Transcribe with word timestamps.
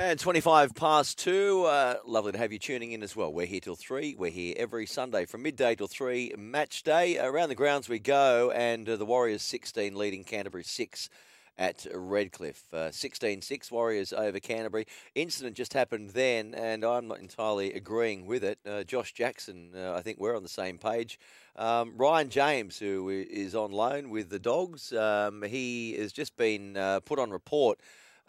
And 0.00 0.16
25 0.16 0.76
past 0.76 1.18
two. 1.18 1.64
Uh, 1.64 1.96
lovely 2.06 2.30
to 2.30 2.38
have 2.38 2.52
you 2.52 2.60
tuning 2.60 2.92
in 2.92 3.02
as 3.02 3.16
well. 3.16 3.32
We're 3.32 3.46
here 3.46 3.58
till 3.58 3.74
three. 3.74 4.14
We're 4.16 4.30
here 4.30 4.54
every 4.56 4.86
Sunday 4.86 5.26
from 5.26 5.42
midday 5.42 5.74
till 5.74 5.88
three. 5.88 6.32
Match 6.38 6.84
day. 6.84 7.18
Around 7.18 7.48
the 7.48 7.56
grounds 7.56 7.88
we 7.88 7.98
go, 7.98 8.52
and 8.52 8.88
uh, 8.88 8.94
the 8.94 9.04
Warriors 9.04 9.42
16 9.42 9.96
leading 9.96 10.22
Canterbury 10.22 10.62
6 10.62 11.10
at 11.58 11.84
Redcliffe. 11.92 12.72
Uh, 12.72 12.92
16 12.92 13.42
6 13.42 13.72
Warriors 13.72 14.12
over 14.12 14.38
Canterbury. 14.38 14.86
Incident 15.16 15.56
just 15.56 15.72
happened 15.72 16.10
then, 16.10 16.54
and 16.54 16.84
I'm 16.84 17.08
not 17.08 17.18
entirely 17.18 17.72
agreeing 17.72 18.24
with 18.24 18.44
it. 18.44 18.60
Uh, 18.64 18.84
Josh 18.84 19.12
Jackson, 19.12 19.72
uh, 19.76 19.94
I 19.96 20.02
think 20.02 20.20
we're 20.20 20.36
on 20.36 20.44
the 20.44 20.48
same 20.48 20.78
page. 20.78 21.18
Um, 21.56 21.94
Ryan 21.96 22.30
James, 22.30 22.78
who 22.78 23.08
is 23.08 23.56
on 23.56 23.72
loan 23.72 24.10
with 24.10 24.30
the 24.30 24.38
Dogs, 24.38 24.92
um, 24.92 25.42
he 25.42 25.94
has 25.94 26.12
just 26.12 26.36
been 26.36 26.76
uh, 26.76 27.00
put 27.00 27.18
on 27.18 27.32
report 27.32 27.80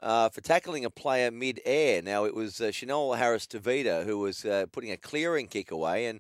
uh, 0.02 0.30
for 0.30 0.42
tackling 0.42 0.86
a 0.86 0.90
player 0.90 1.32
mid-air. 1.32 2.02
Now 2.02 2.26
it 2.26 2.36
was 2.36 2.62
uh, 2.62 2.72
Chanel 2.72 3.14
Harris 3.14 3.46
Tavita 3.46 4.06
who 4.06 4.20
was 4.20 4.46
uh, 4.46 4.66
putting 4.72 4.92
a 4.92 4.98
clearing 4.98 5.48
kick 5.48 5.72
away, 5.72 6.06
and 6.06 6.20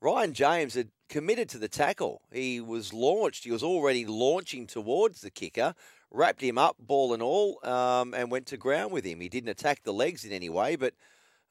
Ryan 0.00 0.32
James 0.32 0.74
had 0.74 0.88
committed 1.08 1.48
to 1.50 1.58
the 1.58 1.68
tackle. 1.68 2.22
He 2.32 2.60
was 2.60 2.92
launched. 2.92 3.44
He 3.44 3.50
was 3.50 3.62
already 3.62 4.06
launching 4.06 4.66
towards 4.66 5.20
the 5.20 5.30
kicker, 5.30 5.74
wrapped 6.10 6.40
him 6.40 6.58
up, 6.58 6.76
ball 6.78 7.12
and 7.12 7.22
all, 7.22 7.58
um, 7.64 8.14
and 8.14 8.30
went 8.30 8.46
to 8.46 8.56
ground 8.56 8.92
with 8.92 9.04
him. 9.04 9.20
He 9.20 9.28
didn't 9.28 9.50
attack 9.50 9.82
the 9.82 9.92
legs 9.92 10.24
in 10.24 10.32
any 10.32 10.48
way, 10.48 10.76
but. 10.76 10.94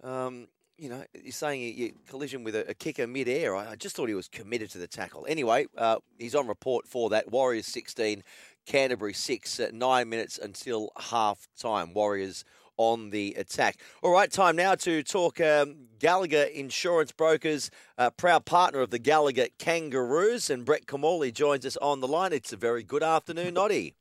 Um, 0.01 0.47
you 0.79 0.87
know, 0.87 1.03
you're 1.13 1.31
saying 1.33 1.77
you 1.77 1.93
collision 2.07 2.43
with 2.43 2.55
a, 2.55 2.69
a 2.69 2.73
kicker 2.73 3.05
mid-air. 3.05 3.55
I, 3.55 3.71
I 3.71 3.75
just 3.75 3.95
thought 3.95 4.07
he 4.07 4.15
was 4.15 4.29
committed 4.29 4.69
to 4.71 4.77
the 4.77 4.87
tackle. 4.87 5.25
Anyway, 5.27 5.65
uh, 5.77 5.97
he's 6.17 6.35
on 6.35 6.47
report 6.47 6.87
for 6.87 7.09
that. 7.09 7.29
Warriors 7.29 7.67
16, 7.67 8.23
Canterbury 8.65 9.13
6 9.13 9.59
at 9.59 9.73
nine 9.73 10.09
minutes 10.09 10.37
until 10.37 10.91
half 10.97 11.47
time. 11.59 11.93
Warriors 11.93 12.43
on 12.77 13.09
the 13.09 13.35
attack. 13.37 13.77
All 14.01 14.11
right, 14.11 14.31
time 14.31 14.55
now 14.55 14.73
to 14.75 15.03
talk 15.03 15.41
um, 15.41 15.75
Gallagher 15.99 16.43
Insurance 16.43 17.11
Brokers, 17.11 17.69
uh, 17.97 18.09
proud 18.11 18.45
partner 18.45 18.79
of 18.79 18.89
the 18.89 18.99
Gallagher 18.99 19.47
Kangaroos, 19.59 20.49
and 20.49 20.63
Brett 20.63 20.87
Kimmorley 20.87 21.33
joins 21.33 21.65
us 21.65 21.75
on 21.77 21.99
the 21.99 22.07
line. 22.07 22.31
It's 22.31 22.53
a 22.53 22.57
very 22.57 22.83
good 22.83 23.03
afternoon, 23.03 23.55
Noddy. 23.55 23.95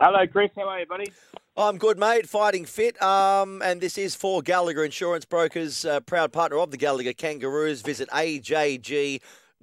Hello, 0.00 0.26
Chris. 0.26 0.50
How 0.56 0.68
are 0.68 0.80
you, 0.80 0.86
buddy? 0.86 1.12
I'm 1.56 1.78
good, 1.78 2.00
mate. 2.00 2.28
Fighting 2.28 2.64
fit. 2.64 3.00
Um, 3.00 3.62
and 3.62 3.80
this 3.80 3.96
is 3.96 4.16
for 4.16 4.42
Gallagher 4.42 4.84
Insurance 4.84 5.24
Brokers, 5.24 5.84
uh, 5.84 6.00
proud 6.00 6.32
partner 6.32 6.58
of 6.58 6.72
the 6.72 6.76
Gallagher 6.76 7.12
Kangaroos. 7.12 7.80
Visit 7.80 8.08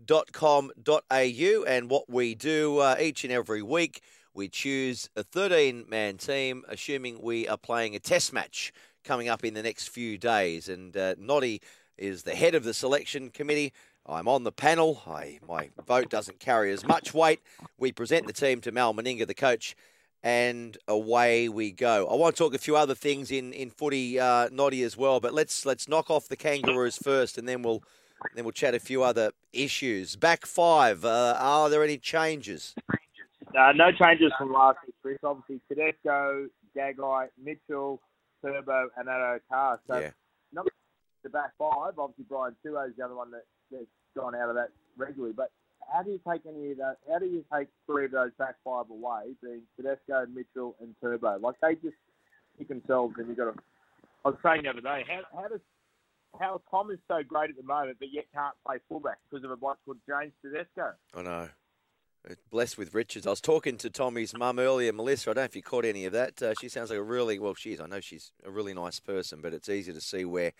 ajg.com.au. 0.06 1.64
And 1.66 1.90
what 1.90 2.10
we 2.10 2.36
do 2.36 2.80
uh, 2.80 2.96
each 3.00 3.24
and 3.24 3.34
every 3.34 3.62
week, 3.62 4.02
we 4.34 4.48
choose 4.48 5.10
a 5.16 5.24
13 5.24 5.86
man 5.90 6.18
team, 6.18 6.64
assuming 6.68 7.22
we 7.22 7.48
are 7.48 7.58
playing 7.58 7.96
a 7.96 8.00
test 8.00 8.34
match 8.34 8.72
coming 9.04 9.30
up 9.30 9.44
in 9.44 9.54
the 9.54 9.64
next 9.64 9.90
few 9.90 10.18
days. 10.18 10.70
And 10.70 10.96
uh, 10.96 11.16
Noddy 11.18 11.62
is 11.98 12.24
the 12.24 12.36
head 12.36 12.56
of 12.56 12.64
the 12.64 12.74
selection 12.74 13.30
committee. 13.30 13.74
I'm 14.06 14.28
on 14.28 14.44
the 14.44 14.52
panel. 14.52 15.04
I, 15.08 15.40
my 15.48 15.70
vote 15.86 16.10
doesn't 16.10 16.40
carry 16.40 16.72
as 16.72 16.86
much 16.86 17.14
weight. 17.14 17.40
We 17.78 17.92
present 17.92 18.25
the 18.25 18.34
team 18.34 18.62
to 18.62 18.72
Mal 18.72 18.94
Meninga, 18.94 19.28
the 19.28 19.36
coach, 19.36 19.75
and 20.24 20.78
away 20.88 21.50
we 21.50 21.72
go. 21.72 22.08
I 22.08 22.16
want 22.16 22.36
to 22.36 22.44
talk 22.44 22.54
a 22.54 22.59
few 22.59 22.75
other 22.75 22.96
things 22.96 23.31
in 23.31 23.54
in 23.54 23.70
footy, 23.70 24.20
uh, 24.20 24.50
Noddy 24.52 24.81
as 24.84 24.98
well. 24.98 25.20
But 25.20 25.34
let's 25.34 25.66
let's 25.66 25.88
knock 25.88 26.09
off 26.09 26.28
the 26.28 26.36
Kangaroos 26.36 26.98
first, 26.98 27.38
and 27.38 27.48
then 27.48 27.62
we'll 27.62 27.84
then 28.36 28.44
we'll 28.46 28.52
chat 28.52 28.74
a 28.74 28.80
few 28.80 29.04
other 29.04 29.32
issues. 29.54 30.16
Back 30.16 30.46
five. 30.46 31.04
Uh, 31.06 31.36
are 31.40 31.70
there 31.70 31.84
any 31.84 31.98
changes? 31.98 32.76
Uh, 33.58 33.72
no 33.76 33.92
changes 33.92 34.32
from 34.38 34.52
last 34.54 34.78
week, 34.86 34.96
Chris. 35.02 35.18
Obviously, 35.24 35.59
Tedesco, 35.68 36.48
Gagai, 36.76 37.28
Mitchell, 37.44 38.00
Turbo, 38.42 38.90
and 38.98 39.08
Addo 39.08 39.40
Carr. 39.50 39.80
So, 39.88 40.00
Yeah. 40.00 40.12
not 40.54 40.68
the 41.24 41.30
back 41.30 41.52
five. 41.58 42.00
Obviously, 42.00 42.26
Brian 42.30 42.56
To'o 42.64 42.81
is 42.84 42.96
the 42.96 43.04
other 43.06 43.16
one 43.16 43.31
that, 43.31 43.44
that's 43.72 43.86
gone 44.16 44.36
out 44.36 44.50
of 44.50 44.56
that 44.56 44.70
regularly. 44.98 45.34
But 45.34 45.52
how 45.92 46.04
do 46.04 46.12
you 46.12 46.20
take 46.28 46.46
any 46.46 46.72
of 46.72 46.78
that? 46.78 46.98
How 47.10 47.20
do 47.20 47.26
you 47.26 47.44
take 47.54 47.68
three 47.86 48.06
of 48.06 48.12
those 48.12 48.31
back 48.38 48.56
five 48.64 48.90
away, 48.90 49.36
being 49.44 49.62
Tedesco, 49.76 50.26
Mitchell, 50.34 50.76
and 50.80 50.96
Turbo? 51.02 51.38
Like 51.40 51.56
they 51.62 51.76
just 51.76 51.98
pick 52.58 52.70
themselves, 52.70 53.16
and 53.18 53.28
you've 53.28 53.38
got 53.38 53.54
to. 53.54 53.60
I 54.24 54.30
was 54.30 54.38
saying 54.44 54.64
the 54.64 54.70
other 54.70 54.81
day, 54.81 55.04
how, 55.08 55.42
how 55.42 55.48
does 55.50 55.60
how 56.40 56.62
Tom 56.69 56.92
is 56.92 57.00
so 57.08 57.22
great 57.28 57.50
at 57.50 57.58
the 57.58 57.64
moment, 57.64 57.97
but 58.00 58.09
yet 58.12 58.25
can't 58.34 58.56
play 58.66 58.78
fullback 58.88 59.18
because 59.30 59.44
of 59.44 59.52
a 59.52 59.58
bloke 59.58 59.78
called 59.86 59.97
James 60.08 60.34
Tedesco? 60.42 60.94
I 61.16 61.22
know. 61.22 61.50
Blessed 62.52 62.78
with 62.78 62.94
riches. 62.94 63.25
I 63.25 63.31
was 63.31 63.42
talking 63.42 63.78
to 63.78 63.90
Tommy's 63.90 64.38
mum 64.38 64.59
earlier, 64.59 64.94
Melissa. 64.94 65.31
I 65.31 65.34
don't 65.34 65.42
know 65.42 65.46
if 65.46 65.56
you 65.56 65.64
caught 65.64 65.86
any 65.86 66.06
of 66.06 66.14
that. 66.14 66.42
Uh, 66.42 66.53
she 66.59 66.69
sounds 66.69 66.92
like 66.92 67.00
a 67.00 67.03
really 67.03 67.40
well. 67.40 67.56
She 67.56 67.74
is. 67.74 67.81
I 67.81 67.88
know 67.88 68.00
she's 68.00 68.31
a 68.46 68.52
really 68.52 68.75
nice 68.75 69.00
person, 69.00 69.40
but 69.42 69.53
it's 69.53 69.69
easy 69.69 69.92
to 69.92 70.02
see 70.02 70.24
where 70.24 70.52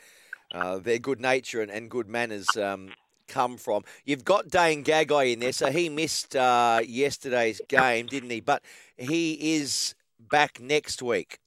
uh, 0.52 0.80
their 0.80 0.98
good 0.98 1.22
nature 1.22 1.62
and, 1.62 1.70
and 1.70 1.90
good 1.90 2.08
manners 2.08 2.48
um, 2.58 2.90
come 3.28 3.58
from. 3.58 3.84
You've 4.06 4.26
got 4.26 4.50
Dane 4.50 4.84
Gagai 4.84 5.34
in 5.34 5.40
there, 5.40 5.53
so 5.53 5.72
he 5.72 5.88
missed 5.88 6.36
uh, 6.36 6.82
yesterday's 6.84 7.62
game, 7.68 8.08
didn't 8.08 8.32
he? 8.32 8.40
But 8.40 8.64
he 8.98 9.58
is 9.58 9.94
back 10.20 10.59
next 10.59 11.03
week. 11.03 11.38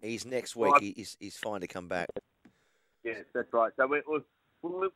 He's 0.00 0.24
next 0.24 0.54
week. 0.54 0.74
He, 0.78 0.92
he's, 0.96 1.16
he's 1.18 1.36
fine 1.36 1.62
to 1.62 1.66
come 1.66 1.88
back. 1.88 2.08
Yes, 3.04 3.24
that's 3.34 3.52
right. 3.52 3.72
So 3.76 3.86
we, 3.86 4.02
we, 4.08 4.20
we, 4.62 4.88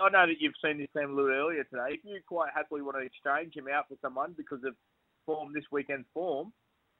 I 0.00 0.08
know 0.08 0.26
that 0.26 0.36
you've 0.40 0.54
seen 0.64 0.78
this 0.78 0.88
team 0.96 1.10
a 1.10 1.14
little 1.14 1.32
earlier 1.32 1.64
today. 1.64 1.94
If 1.94 2.00
you 2.04 2.20
quite 2.26 2.50
happily 2.54 2.80
want 2.80 2.96
to 2.96 3.02
exchange 3.02 3.54
him 3.54 3.66
out 3.72 3.88
for 3.88 3.96
someone 4.00 4.34
because 4.36 4.62
of 4.64 4.74
form 5.26 5.52
this 5.52 5.64
weekend's 5.72 6.06
form, 6.14 6.52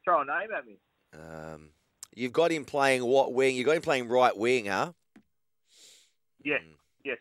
throw 0.04 0.22
a 0.22 0.24
name 0.24 0.48
at 0.56 0.66
me. 0.66 0.76
Um, 1.12 1.70
you've 2.14 2.32
got 2.32 2.50
him 2.50 2.64
playing 2.64 3.04
what 3.04 3.32
wing? 3.32 3.54
You've 3.54 3.66
got 3.66 3.76
him 3.76 3.82
playing 3.82 4.08
right 4.08 4.36
wing, 4.36 4.66
huh? 4.66 4.92
Yes, 6.42 6.60
yes. 7.04 7.18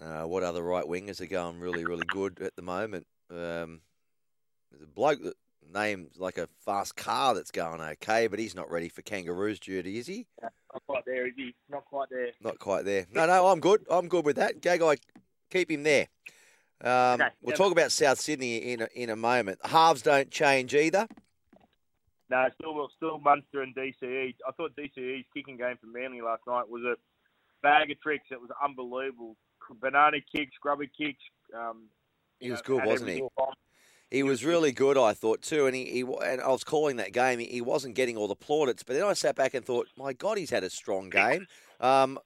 Uh, 0.00 0.22
what 0.22 0.42
other 0.42 0.62
right 0.62 0.84
wingers 0.84 1.20
are 1.20 1.26
going 1.26 1.60
really, 1.60 1.84
really 1.84 2.06
good 2.06 2.40
at 2.40 2.56
the 2.56 2.62
moment? 2.62 3.06
Um, 3.30 3.80
there's 4.70 4.82
a 4.82 4.86
bloke 4.86 5.22
that 5.22 5.34
named 5.72 6.10
like 6.16 6.38
a 6.38 6.48
fast 6.64 6.96
car 6.96 7.34
that's 7.34 7.50
going 7.50 7.80
okay, 7.80 8.26
but 8.26 8.38
he's 8.38 8.54
not 8.54 8.70
ready 8.70 8.88
for 8.88 9.02
Kangaroos 9.02 9.60
duty, 9.60 9.98
is 9.98 10.06
he? 10.06 10.26
Not 10.42 10.52
quite 10.86 11.04
there, 11.06 11.26
is 11.26 11.34
he? 11.36 11.54
Not 11.68 11.84
quite 11.84 12.08
there. 12.10 12.30
Not 12.42 12.58
quite 12.58 12.84
there. 12.84 13.06
No, 13.12 13.26
no, 13.26 13.46
I'm 13.48 13.60
good. 13.60 13.84
I'm 13.90 14.08
good 14.08 14.24
with 14.24 14.36
that. 14.36 14.60
Gagai, 14.60 14.98
keep 15.50 15.70
him 15.70 15.82
there. 15.82 16.08
Um, 16.82 17.20
Okay, 17.20 17.28
we'll 17.40 17.56
talk 17.56 17.72
about 17.72 17.90
South 17.92 18.20
Sydney 18.20 18.56
in 18.58 18.82
a, 18.82 18.88
in 18.94 19.10
a 19.10 19.16
moment. 19.16 19.58
Halves 19.64 20.02
don't 20.02 20.30
change 20.30 20.74
either. 20.74 21.08
No, 22.28 22.46
still, 22.60 22.88
still 22.96 23.18
Munster 23.18 23.62
and 23.62 23.74
DCE. 23.74 24.34
I 24.46 24.52
thought 24.52 24.72
DCE's 24.76 25.24
kicking 25.32 25.56
game 25.56 25.76
for 25.80 25.86
Manly 25.86 26.20
last 26.20 26.42
night 26.46 26.68
was 26.68 26.82
a 26.82 26.96
bag 27.62 27.90
of 27.90 28.00
tricks. 28.00 28.26
It 28.30 28.40
was 28.40 28.50
unbelievable. 28.62 29.36
Banana 29.80 30.18
kicks, 30.34 30.52
grubber 30.60 30.86
kicks. 30.86 31.22
Um, 31.56 31.84
He 32.40 32.50
was 32.50 32.60
know, 32.60 32.78
good, 32.78 32.86
wasn't 32.86 33.10
he? 33.10 33.16
everything 33.16 33.30
all 33.36 33.46
fine. 33.46 33.54
He 34.10 34.22
was 34.22 34.44
really 34.44 34.70
good, 34.70 34.96
I 34.96 35.14
thought 35.14 35.42
too, 35.42 35.66
and 35.66 35.74
he, 35.74 35.84
he 35.86 36.00
and 36.00 36.40
I 36.40 36.48
was 36.48 36.62
calling 36.62 36.96
that 36.96 37.12
game. 37.12 37.40
He, 37.40 37.46
he 37.46 37.60
wasn't 37.60 37.96
getting 37.96 38.16
all 38.16 38.28
the 38.28 38.36
plaudits, 38.36 38.84
but 38.84 38.94
then 38.94 39.04
I 39.04 39.14
sat 39.14 39.34
back 39.34 39.54
and 39.54 39.64
thought, 39.64 39.88
my 39.96 40.12
God, 40.12 40.38
he's 40.38 40.50
had 40.50 40.62
a 40.62 40.70
strong 40.70 41.10
game. 41.10 41.46
Um, 41.80 42.18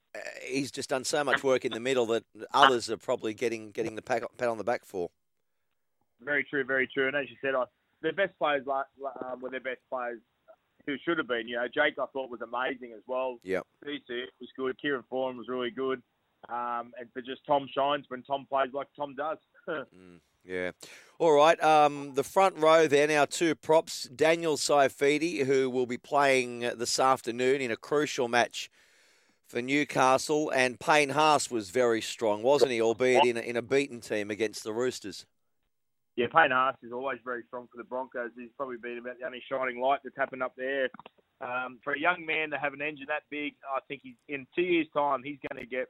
he's 0.47 0.71
just 0.71 0.91
done 0.91 1.05
so 1.05 1.25
much 1.25 1.43
work 1.43 1.65
in 1.65 1.73
the 1.73 1.81
middle 1.81 2.06
that 2.06 2.25
others 2.53 2.91
are 2.91 2.99
probably 2.99 3.35
getting 3.35 3.71
getting 3.71 3.97
the 3.97 4.03
pat, 4.03 4.23
pat 4.37 4.49
on 4.49 4.59
the 4.59 4.65
back 4.65 4.85
for. 4.85 5.11
Very 6.21 6.44
true, 6.44 6.65
very 6.65 6.87
true. 6.87 7.09
And 7.09 7.17
as 7.17 7.31
you 7.31 7.37
said, 7.41 7.55
I, 7.55 7.65
their 8.03 8.12
best 8.12 8.38
players 8.38 8.65
la- 8.67 8.85
la- 9.00 9.32
um, 9.32 9.41
were 9.41 9.50
their 9.50 9.61
best 9.61 9.81
players 9.88 10.21
who 10.87 10.97
should 11.05 11.17
have 11.19 11.29
been. 11.29 11.49
You 11.49 11.56
know, 11.56 11.67
Jake 11.67 11.94
I 11.99 12.05
thought 12.12 12.31
was 12.31 12.43
amazing 12.43 12.93
as 12.94 13.03
well. 13.06 13.38
Yeah, 13.43 13.61
DC 13.87 14.03
was 14.38 14.50
good. 14.55 14.79
Kieran 14.81 15.03
Foran 15.11 15.37
was 15.37 15.49
really 15.49 15.71
good. 15.71 16.03
Um, 16.49 16.93
and 16.99 17.09
but 17.15 17.25
just 17.25 17.41
Tom 17.47 17.67
shines 17.75 18.05
when 18.09 18.23
Tom 18.23 18.47
plays 18.49 18.71
like 18.75 18.88
Tom 18.97 19.15
does. 19.15 19.38
Yeah. 20.45 20.73
All 21.19 21.33
right. 21.33 21.63
Um, 21.63 22.15
the 22.15 22.25
front 22.25 22.57
row 22.57 22.87
there 22.87 23.07
now, 23.07 23.25
two 23.27 23.55
props. 23.55 24.05
Daniel 24.05 24.57
Saifiti, 24.57 25.45
who 25.45 25.69
will 25.69 25.87
be 25.87 25.99
playing 25.99 26.61
this 26.61 26.99
afternoon 26.99 27.61
in 27.61 27.71
a 27.71 27.77
crucial 27.77 28.27
match 28.29 28.71
for 29.47 29.61
Newcastle, 29.61 30.51
and 30.51 30.79
Payne 30.79 31.11
Haas 31.11 31.51
was 31.51 31.71
very 31.71 32.01
strong, 32.01 32.43
wasn't 32.43 32.71
he? 32.71 32.81
Albeit 32.81 33.25
in 33.25 33.37
a, 33.37 33.41
in 33.41 33.57
a 33.57 33.63
beaten 33.63 34.01
team 34.01 34.31
against 34.31 34.63
the 34.65 34.73
Roosters. 34.73 35.27
yeah, 36.17 36.27
Payne 36.33 36.53
Haas 36.53 36.77
is 36.83 36.93
always 36.93 37.19
very 37.25 37.43
strong 37.49 37.67
for 37.71 37.77
the 37.77 37.85
Broncos. 37.85 38.31
He's 38.37 38.51
probably 38.57 38.77
been 38.77 38.99
about 38.99 39.19
the 39.19 39.27
only 39.27 39.43
shining 39.51 39.81
light 39.81 40.01
that's 40.05 40.17
happened 40.17 40.43
up 40.43 40.55
there 40.57 40.89
Um, 41.41 41.81
for 41.83 41.95
a 41.95 41.99
young 41.99 42.25
man 42.25 42.51
to 42.51 42.59
have 42.59 42.75
an 42.75 42.83
engine 42.83 43.07
that 43.09 43.23
big, 43.31 43.55
I 43.65 43.81
think 43.89 44.03
he's, 44.05 44.15
in 44.29 44.47
two 44.55 44.63
years' 44.63 44.87
time 44.95 45.23
he's 45.25 45.39
going 45.51 45.61
to 45.63 45.69
get. 45.69 45.89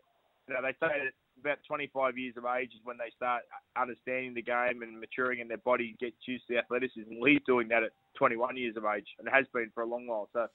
They 0.63 0.87
say 0.87 0.93
that 1.05 1.13
about 1.41 1.59
25 1.67 2.19
years 2.19 2.37
of 2.37 2.45
age 2.45 2.71
is 2.75 2.81
when 2.85 2.99
they 2.99 3.11
start 3.17 3.43
understanding 3.77 4.35
the 4.35 4.43
game 4.43 4.83
and 4.83 5.01
maturing, 5.01 5.41
and 5.41 5.49
their 5.49 5.59
body 5.59 5.97
gets 5.99 6.17
used 6.27 6.47
to 6.49 6.55
the 6.55 6.59
athleticism. 6.59 7.19
Well, 7.19 7.31
he's 7.31 7.41
doing 7.47 7.69
that 7.69 7.83
at 7.83 7.93
21 8.17 8.57
years 8.57 8.77
of 8.77 8.85
age, 8.85 9.07
and 9.19 9.29
has 9.29 9.47
been 9.53 9.71
for 9.75 9.83
a 9.83 9.87
long 9.87 10.07
while. 10.07 10.29
So 10.33 10.47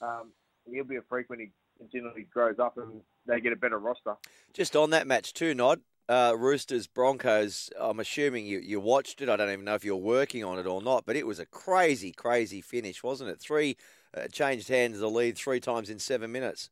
um, 0.00 0.32
he'll 0.70 0.84
be 0.84 0.96
a 0.96 1.02
freak 1.08 1.30
when 1.30 1.40
he 1.40 1.50
continually 1.78 2.26
grows 2.32 2.58
up 2.58 2.76
and 2.76 3.00
they 3.26 3.40
get 3.40 3.52
a 3.52 3.56
better 3.56 3.78
roster. 3.78 4.14
Just 4.52 4.76
on 4.76 4.90
that 4.90 5.06
match 5.06 5.32
too, 5.32 5.54
Nod. 5.54 5.80
Uh, 6.08 6.34
Roosters 6.36 6.86
Broncos. 6.86 7.70
I'm 7.78 8.00
assuming 8.00 8.44
you, 8.44 8.58
you 8.58 8.80
watched 8.80 9.22
it. 9.22 9.28
I 9.28 9.36
don't 9.36 9.50
even 9.50 9.64
know 9.64 9.76
if 9.76 9.84
you're 9.84 9.96
working 9.96 10.44
on 10.44 10.58
it 10.58 10.66
or 10.66 10.82
not, 10.82 11.06
but 11.06 11.16
it 11.16 11.26
was 11.26 11.38
a 11.38 11.46
crazy, 11.46 12.12
crazy 12.12 12.60
finish, 12.60 13.02
wasn't 13.02 13.30
it? 13.30 13.40
Three 13.40 13.76
uh, 14.14 14.26
changed 14.28 14.68
hands 14.68 14.96
of 14.96 15.00
the 15.00 15.08
lead 15.08 15.38
three 15.38 15.60
times 15.60 15.88
in 15.88 15.98
seven 15.98 16.32
minutes. 16.32 16.70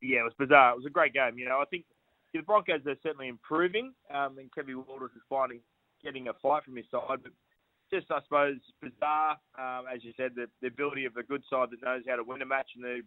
Yeah, 0.00 0.20
it 0.20 0.24
was 0.24 0.34
bizarre. 0.38 0.72
It 0.72 0.76
was 0.76 0.86
a 0.86 0.90
great 0.90 1.12
game. 1.12 1.36
You 1.36 1.48
know, 1.48 1.58
I 1.60 1.64
think 1.64 1.84
the 2.34 2.42
Broncos 2.42 2.84
are 2.86 2.96
certainly 3.02 3.28
improving, 3.28 3.94
um, 4.12 4.38
and 4.38 4.52
Kevin 4.52 4.84
Walters 4.86 5.12
is 5.14 5.22
finally 5.28 5.60
getting 6.02 6.28
a 6.28 6.34
fight 6.42 6.64
from 6.64 6.76
his 6.76 6.86
side. 6.90 7.22
But 7.22 7.32
just, 7.92 8.10
I 8.10 8.20
suppose, 8.24 8.58
bizarre, 8.82 9.38
um, 9.56 9.86
as 9.92 10.02
you 10.02 10.12
said, 10.16 10.32
the, 10.34 10.46
the 10.60 10.68
ability 10.68 11.04
of 11.04 11.16
a 11.16 11.22
good 11.22 11.44
side 11.48 11.68
that 11.70 11.82
knows 11.82 12.02
how 12.08 12.16
to 12.16 12.24
win 12.24 12.42
a 12.42 12.46
match, 12.46 12.70
and 12.74 12.84
the, 12.84 13.00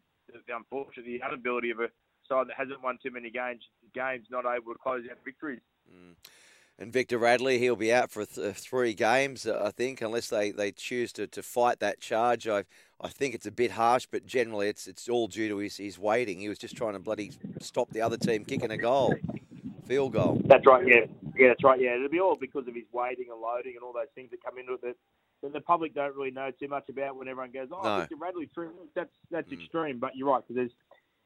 the 0.48 0.56
unfortunately 0.56 1.20
the 1.20 1.28
inability 1.28 1.72
of 1.72 1.80
a 1.80 1.90
side 2.28 2.48
that 2.48 2.56
hasn't 2.58 2.82
won 2.82 2.98
too 3.04 3.12
many 3.12 3.30
games, 3.30 3.64
games 3.94 4.28
not 4.32 4.46
able 4.46 4.74
to 4.74 4.80
close 4.80 5.04
out 5.12 5.18
victories. 5.26 5.62
Mm. 5.92 6.16
And 6.80 6.94
Victor 6.94 7.18
Radley, 7.18 7.58
he'll 7.58 7.76
be 7.76 7.92
out 7.92 8.12
for 8.12 8.24
th- 8.26 8.56
three 8.56 8.94
games, 8.94 9.48
uh, 9.48 9.60
I 9.66 9.72
think, 9.72 10.00
unless 10.02 10.30
they, 10.30 10.52
they 10.52 10.72
choose 10.72 11.12
to, 11.14 11.26
to 11.26 11.42
fight 11.42 11.80
that 11.80 12.00
charge. 12.00 12.48
I 12.48 12.66
I 13.00 13.10
think 13.10 13.36
it's 13.36 13.46
a 13.46 13.52
bit 13.52 13.72
harsh, 13.72 14.08
but 14.12 14.26
generally 14.26 14.70
it's 14.70 14.88
it's 14.88 15.08
all 15.08 15.28
due 15.28 15.48
to 15.50 15.58
his, 15.58 15.78
his 15.78 16.00
waiting. 16.00 16.40
He 16.40 16.50
was 16.50 16.58
just 16.58 16.76
trying 16.76 16.94
to 16.94 17.00
bloody 17.00 17.32
stop 17.60 17.90
the 17.92 18.02
other 18.02 18.18
team 18.18 18.44
kicking 18.44 18.72
a 18.72 18.78
goal, 18.78 19.14
field 19.88 20.14
goal. 20.14 20.42
That's 20.46 20.66
right. 20.66 20.88
Yeah, 20.88 21.02
yeah, 21.38 21.50
that's 21.50 21.64
right. 21.64 21.80
Yeah, 21.80 21.96
it'll 21.96 22.10
be 22.10 22.20
all 22.20 22.36
because 22.36 22.68
of 22.68 22.74
his 22.76 22.86
waiting 22.92 23.26
and 23.32 23.40
loading 23.40 23.74
and 23.76 23.84
all 23.84 23.94
those 23.94 24.08
things 24.16 24.32
that 24.32 24.44
come 24.44 24.58
into 24.58 24.74
it 24.74 24.82
that, 24.82 24.96
that 25.44 25.54
the 25.54 25.62
public 25.62 25.94
don't 25.94 26.16
really 26.16 26.32
know 26.32 26.50
too 26.60 26.68
much 26.68 26.90
about. 26.90 27.16
When 27.16 27.28
everyone 27.28 27.52
goes, 27.52 27.70
"Oh, 27.72 27.82
No. 27.84 28.00
Victor 28.00 28.16
Radley, 28.18 28.50
three 28.54 28.68
minutes," 28.68 28.92
that's 28.96 29.14
that's 29.30 29.50
Mm. 29.50 29.62
extreme. 29.62 30.00
But 30.00 30.16
you're 30.16 30.28
right 30.28 30.42
because 30.42 30.56
there's 30.56 30.72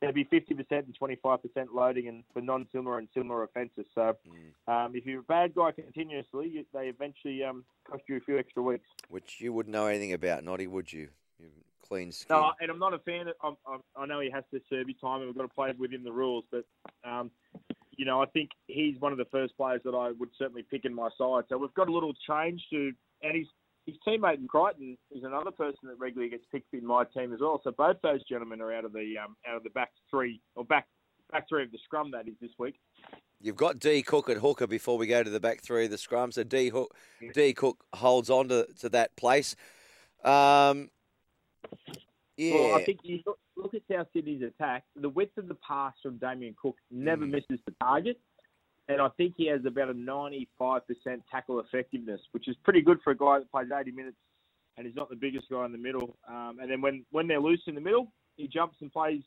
there'll 0.02 0.14
be 0.14 0.26
50% 0.26 0.66
and 0.72 0.98
25% 1.00 1.40
loading 1.74 2.08
and 2.08 2.24
for 2.34 2.42
non-similar 2.42 2.98
and 2.98 3.08
similar 3.14 3.44
offences. 3.44 3.86
So 3.96 4.18
Mm. 4.28 4.54
um, 4.68 4.96
if 4.96 5.06
you're 5.06 5.20
a 5.20 5.24
bad 5.24 5.54
guy 5.56 5.72
continuously, 5.72 6.50
you, 6.50 6.66
they 6.74 6.90
eventually 6.90 7.44
um, 7.44 7.64
cost 7.86 8.04
you 8.08 8.18
a 8.18 8.20
few 8.20 8.38
extra 8.38 8.64
weeks. 8.64 8.88
Which 9.10 9.40
you 9.40 9.54
wouldn't 9.54 9.72
know 9.72 9.86
anything 9.86 10.14
about, 10.14 10.44
Noddy, 10.44 10.68
would 10.68 10.92
you? 10.92 11.10
you 11.40 11.50
clean 11.88 12.12
skin. 12.12 12.38
No, 12.38 12.52
and 12.60 12.72
I'm 12.72 12.80
not 12.80 12.94
a 12.94 13.00
fan. 13.00 13.28
Of, 13.28 13.36
I'm, 13.44 13.58
I'm, 13.68 13.82
I 13.96 14.06
know 14.06 14.20
he 14.20 14.30
has 14.32 14.44
to 14.54 14.62
serve 14.70 14.88
his 14.88 14.98
time, 14.98 15.20
and 15.22 15.28
we've 15.28 15.36
got 15.36 15.44
to 15.44 15.50
play 15.50 15.74
within 15.78 16.04
the 16.04 16.12
rules. 16.12 16.46
But 16.50 16.66
um, 17.04 17.32
you 17.98 18.06
know, 18.06 18.22
I 18.22 18.26
think 18.28 18.52
he's 18.68 19.00
one 19.00 19.12
of 19.12 19.18
the 19.18 19.26
first 19.26 19.56
players 19.58 19.82
that 19.84 19.94
I 19.94 20.12
would 20.12 20.30
certainly 20.38 20.64
pick 20.64 20.86
in 20.86 20.94
my 20.94 21.10
side. 21.18 21.44
So 21.50 21.58
we've 21.58 21.74
got 21.74 21.90
a 21.90 21.94
little 21.94 22.14
change 22.28 22.64
to, 22.72 22.94
and 23.22 23.36
his 23.36 23.48
his 23.86 23.96
teammate 24.08 24.38
in 24.38 24.48
Crichton 24.48 24.98
is 25.12 25.24
another 25.24 25.52
person 25.52 25.80
that 25.84 25.98
regularly 25.98 26.30
gets 26.30 26.46
picked 26.52 26.74
in 26.74 26.86
my 26.86 27.04
team 27.06 27.34
as 27.34 27.40
well. 27.40 27.60
So 27.64 27.72
both 27.72 27.98
those 28.04 28.24
gentlemen 28.26 28.62
are 28.62 28.74
out 28.74 28.86
of 28.86 28.94
the 28.94 29.16
um, 29.24 29.36
out 29.48 29.58
of 29.58 29.64
the 29.64 29.70
back 29.72 29.92
three 30.10 30.40
or 30.56 30.64
back 30.64 30.88
back 31.32 31.48
three 31.50 31.64
of 31.64 31.72
the 31.72 31.80
scrum 31.84 32.12
that 32.12 32.28
is 32.28 32.36
this 32.42 32.52
week. 32.60 32.76
You've 33.42 33.56
got 33.56 33.80
D 33.80 34.04
Cook 34.04 34.30
at 34.30 34.38
hooker 34.38 34.68
before 34.68 34.98
we 34.98 35.08
go 35.08 35.24
to 35.24 35.30
the 35.30 35.40
back 35.40 35.62
three 35.62 35.86
of 35.86 35.92
the 35.92 35.98
scrum. 35.98 36.32
So 36.32 36.44
D 36.44 36.70
Hook, 36.70 36.96
D 37.34 37.54
Cook 37.54 37.84
holds 37.94 38.30
on 38.30 38.50
to, 38.50 38.68
to 38.82 38.90
that 38.90 39.16
place. 39.16 39.56
Um, 40.24 40.92
yeah, 42.38 42.54
Well, 42.54 42.76
I 42.76 42.84
think 42.84 43.00
you 43.04 43.20
look, 43.26 43.40
look 43.56 43.74
at 43.74 43.82
South 43.92 44.08
Sydney's 44.14 44.44
attack. 44.44 44.84
The 44.96 45.10
width 45.10 45.38
of 45.40 45.48
the 45.48 45.56
pass 45.68 45.94
from 46.04 46.18
Damien 46.18 46.56
Cook 46.62 46.78
never 46.92 47.26
Mm. 47.26 47.32
misses 47.32 47.60
the 47.66 47.74
target. 47.82 48.20
And 48.90 49.02
I 49.02 49.10
think 49.16 49.36
he 49.38 49.48
has 49.48 49.62
about 49.66 49.90
a 49.90 49.94
95% 49.94 50.42
tackle 51.32 51.60
effectiveness, 51.60 52.20
which 52.32 52.48
is 52.48 52.56
pretty 52.64 52.82
good 52.82 53.00
for 53.04 53.12
a 53.12 53.18
guy 53.18 53.40
that 53.40 53.52
plays 53.52 53.68
80 53.72 53.92
minutes 53.92 54.18
and 54.78 54.88
he's 54.88 54.96
not 54.96 55.10
the 55.10 55.16
biggest 55.16 55.50
guy 55.50 55.66
in 55.66 55.72
the 55.72 55.78
middle. 55.78 56.18
Um, 56.28 56.58
and 56.62 56.70
then 56.72 56.82
when, 56.82 57.06
when 57.12 57.28
they're 57.28 57.40
loose 57.40 57.62
in 57.68 57.76
the 57.76 57.82
middle, 57.82 58.12
he 58.38 58.48
jumps 58.48 58.78
and 58.82 58.92
plays 58.92 59.22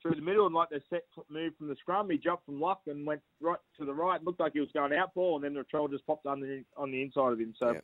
through 0.00 0.14
the 0.14 0.22
middle. 0.22 0.46
And 0.46 0.54
like 0.54 0.70
the 0.70 0.80
set 0.90 1.02
move 1.28 1.52
from 1.58 1.68
the 1.68 1.76
scrum, 1.76 2.10
he 2.10 2.16
jumped 2.16 2.46
from 2.46 2.60
lock 2.60 2.82
and 2.86 3.06
went 3.06 3.20
right 3.40 3.58
to 3.78 3.84
the 3.84 3.92
right. 3.92 4.22
Looked 4.22 4.40
like 4.40 4.52
he 4.52 4.60
was 4.60 4.70
going 4.72 4.94
out 4.94 5.14
ball, 5.14 5.36
and 5.36 5.44
then 5.44 5.54
the 5.54 5.64
troll 5.64 5.88
just 5.88 6.06
popped 6.06 6.26
under 6.26 6.60
on 6.76 6.90
the 6.90 7.02
inside 7.02 7.32
of 7.32 7.40
him. 7.40 7.54
So, 7.58 7.72
Yeah. 7.72 7.80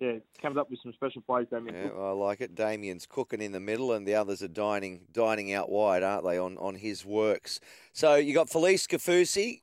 yeah, 0.00 0.18
comes 0.42 0.56
up 0.56 0.70
with 0.70 0.80
some 0.82 0.92
special 0.92 1.22
plays, 1.22 1.46
Damien 1.50 1.74
Yeah, 1.74 1.88
Cook. 1.90 1.98
I 1.98 2.10
like 2.10 2.40
it. 2.40 2.54
Damien's 2.54 3.06
cooking 3.06 3.40
in 3.40 3.52
the 3.52 3.60
middle, 3.60 3.92
and 3.92 4.06
the 4.06 4.14
others 4.14 4.42
are 4.42 4.48
dining 4.48 5.06
dining 5.12 5.52
out 5.52 5.70
wide, 5.70 6.02
aren't 6.02 6.24
they? 6.24 6.38
On 6.38 6.58
on 6.58 6.74
his 6.74 7.04
works. 7.04 7.60
So 7.92 8.16
you 8.16 8.34
got 8.34 8.48
Felise 8.48 8.86
Kaufusi 8.86 9.62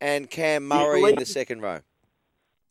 and 0.00 0.30
Cam 0.30 0.66
Murray 0.66 1.02
in 1.02 1.16
the 1.16 1.26
second 1.26 1.62
row. 1.62 1.80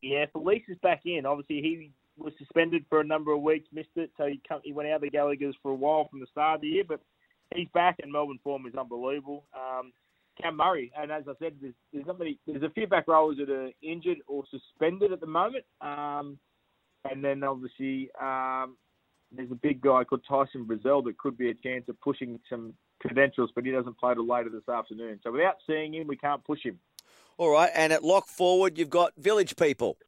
Yeah, 0.02 0.26
Felice 0.32 0.62
is 0.68 0.78
back 0.82 1.02
in. 1.04 1.26
Obviously, 1.26 1.60
he 1.62 1.90
was 2.16 2.32
suspended 2.38 2.84
for 2.88 3.00
a 3.00 3.04
number 3.04 3.32
of 3.32 3.42
weeks, 3.42 3.66
missed 3.72 3.88
it, 3.96 4.10
so 4.16 4.26
he 4.26 4.40
come, 4.48 4.60
he 4.62 4.72
went 4.72 4.88
out 4.88 4.96
of 4.96 5.00
the 5.02 5.10
Gallagher's 5.10 5.56
for 5.62 5.72
a 5.72 5.74
while 5.74 6.08
from 6.08 6.20
the 6.20 6.26
start 6.30 6.56
of 6.56 6.60
the 6.62 6.68
year. 6.68 6.84
But 6.86 7.00
he's 7.54 7.68
back, 7.74 7.96
and 8.02 8.12
Melbourne 8.12 8.38
form 8.42 8.66
is 8.66 8.74
unbelievable. 8.74 9.44
Um, 9.54 9.92
Cam 10.40 10.56
Murray, 10.56 10.92
and 10.96 11.10
as 11.10 11.24
I 11.26 11.32
said, 11.38 11.54
there's, 11.60 11.74
there's 11.92 12.06
not 12.06 12.18
many. 12.18 12.38
There's 12.46 12.62
a 12.62 12.70
few 12.70 12.86
back 12.86 13.08
rowers 13.08 13.38
that 13.38 13.50
are 13.50 13.70
injured 13.82 14.18
or 14.26 14.44
suspended 14.50 15.12
at 15.12 15.20
the 15.20 15.26
moment, 15.26 15.64
um, 15.80 16.38
and 17.10 17.24
then 17.24 17.42
obviously 17.42 18.10
um, 18.20 18.76
there's 19.32 19.50
a 19.50 19.56
big 19.56 19.80
guy 19.80 20.04
called 20.04 20.22
Tyson 20.28 20.66
Frizell 20.66 21.04
that 21.04 21.18
could 21.18 21.38
be 21.38 21.50
a 21.50 21.54
chance 21.54 21.84
of 21.88 22.00
pushing 22.00 22.38
some 22.50 22.74
credentials, 23.00 23.50
but 23.54 23.64
he 23.64 23.70
doesn't 23.70 23.98
play 23.98 24.14
till 24.14 24.26
later 24.26 24.50
this 24.50 24.68
afternoon. 24.68 25.20
So 25.22 25.32
without 25.32 25.56
seeing 25.66 25.94
him, 25.94 26.06
we 26.06 26.16
can't 26.16 26.44
push 26.44 26.62
him. 26.62 26.78
All 27.38 27.50
right, 27.50 27.70
and 27.74 27.92
at 27.92 28.02
lock 28.02 28.28
forward, 28.28 28.78
you've 28.78 28.90
got 28.90 29.12
Village 29.16 29.56
People. 29.56 29.98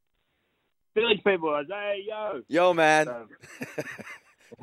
Village 0.95 1.21
people, 1.25 1.63
hey 1.69 2.05
yo. 2.09 2.43
Yo, 2.49 2.75
man. 2.75 3.07
So- 3.07 3.27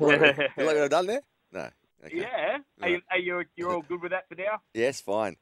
you 0.00 0.06
like 0.08 0.50
what 0.56 0.76
I've 0.76 0.90
done 0.90 1.06
there? 1.06 1.20
No. 1.52 1.68
Okay. 2.04 2.18
Yeah. 2.18 2.58
Are 2.82 2.88
you, 2.88 3.00
are 3.10 3.18
you 3.18 3.42
you're 3.56 3.72
all 3.72 3.82
good 3.82 4.02
with 4.02 4.10
that 4.10 4.28
for 4.28 4.34
now? 4.34 4.60
Yes, 4.74 5.00
fine. 5.00 5.36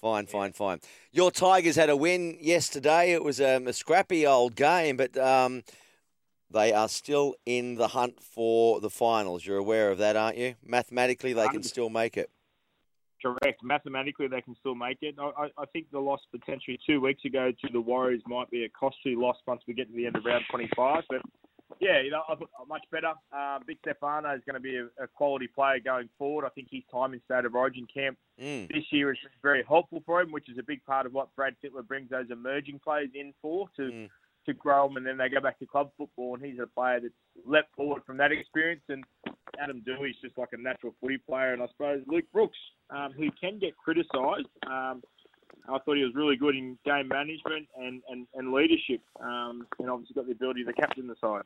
Fine, 0.00 0.26
fine, 0.26 0.52
fine. 0.52 0.80
Your 1.12 1.30
Tigers 1.30 1.76
had 1.76 1.90
a 1.90 1.96
win 1.96 2.38
yesterday. 2.40 3.12
It 3.12 3.22
was 3.22 3.40
um, 3.40 3.68
a 3.68 3.72
scrappy 3.74 4.26
old 4.26 4.56
game, 4.56 4.96
but 4.96 5.16
um, 5.18 5.62
they 6.50 6.72
are 6.72 6.88
still 6.88 7.34
in 7.44 7.74
the 7.74 7.88
hunt 7.88 8.20
for 8.22 8.80
the 8.80 8.90
finals. 8.90 9.44
You're 9.44 9.58
aware 9.58 9.90
of 9.90 9.98
that, 9.98 10.16
aren't 10.16 10.38
you? 10.38 10.54
Mathematically, 10.64 11.34
they 11.34 11.46
can 11.48 11.62
still 11.62 11.90
make 11.90 12.16
it. 12.16 12.30
Correct. 13.22 13.62
Mathematically, 13.62 14.28
they 14.28 14.40
can 14.40 14.56
still 14.60 14.74
make 14.74 14.98
it. 15.02 15.14
I, 15.18 15.48
I, 15.58 15.66
think 15.72 15.90
the 15.90 15.98
loss 15.98 16.20
potentially 16.30 16.78
two 16.86 17.00
weeks 17.00 17.24
ago 17.24 17.50
to 17.50 17.72
the 17.72 17.80
Warriors 17.80 18.22
might 18.26 18.50
be 18.50 18.64
a 18.64 18.68
costly 18.68 19.14
loss 19.14 19.36
once 19.46 19.62
we 19.66 19.74
get 19.74 19.88
to 19.88 19.94
the 19.94 20.06
end 20.06 20.16
of 20.16 20.24
round 20.24 20.44
25. 20.50 21.04
But 21.08 21.20
yeah, 21.80 22.00
you 22.00 22.10
know, 22.10 22.22
I 22.28 22.34
thought 22.34 22.50
much 22.68 22.84
better. 22.90 23.12
Uh, 23.32 23.58
Big 23.66 23.78
Stefano 23.82 24.34
is 24.34 24.42
going 24.46 24.54
to 24.54 24.60
be 24.60 24.76
a, 24.76 24.84
a 25.02 25.06
quality 25.06 25.46
player 25.46 25.80
going 25.80 26.08
forward. 26.18 26.44
I 26.46 26.48
think 26.50 26.68
his 26.70 26.82
time 26.92 27.12
in 27.14 27.20
State 27.24 27.44
of 27.44 27.54
Origin 27.54 27.86
camp 27.92 28.18
Mm. 28.40 28.72
this 28.72 28.84
year 28.90 29.12
is 29.12 29.18
very 29.42 29.62
helpful 29.68 30.02
for 30.06 30.22
him, 30.22 30.32
which 30.32 30.48
is 30.48 30.56
a 30.56 30.62
big 30.62 30.82
part 30.86 31.04
of 31.04 31.12
what 31.12 31.28
Brad 31.36 31.56
Fittler 31.62 31.86
brings 31.86 32.08
those 32.08 32.30
emerging 32.30 32.80
players 32.82 33.10
in 33.14 33.34
for 33.42 33.68
to 33.76 33.82
Mm. 33.82 34.08
to 34.46 34.54
grow 34.54 34.88
them, 34.88 34.96
and 34.96 35.06
then 35.06 35.18
they 35.18 35.28
go 35.28 35.40
back 35.40 35.58
to 35.58 35.66
club 35.66 35.90
football. 35.98 36.34
And 36.36 36.42
he's 36.44 36.58
a 36.58 36.66
player 36.66 37.00
that's 37.00 37.12
leapt 37.44 37.74
forward 37.76 38.02
from 38.06 38.16
that 38.16 38.32
experience. 38.32 38.82
And 38.88 39.04
Adam 39.58 39.82
Doueihi's 39.86 40.16
just 40.22 40.36
like 40.38 40.50
a 40.52 40.56
natural 40.56 40.94
footy 41.00 41.18
player. 41.18 41.52
And 41.52 41.62
I 41.62 41.68
suppose 41.68 42.02
Luke 42.06 42.26
Brooks, 42.32 42.58
um, 42.90 43.12
who 43.12 43.30
can 43.40 43.58
get 43.58 43.76
criticised, 43.76 44.48
um, 44.66 45.02
I 45.68 45.78
thought 45.78 45.96
he 45.96 46.04
was 46.04 46.14
really 46.14 46.36
good 46.36 46.56
in 46.56 46.78
game 46.84 47.08
management 47.08 47.68
and, 47.76 48.02
and, 48.08 48.26
and 48.34 48.52
leadership, 48.52 49.00
um, 49.20 49.66
and 49.78 49.90
obviously 49.90 50.14
got 50.14 50.26
the 50.26 50.32
ability 50.32 50.64
to 50.64 50.72
captain 50.72 51.06
the 51.06 51.16
side. 51.20 51.42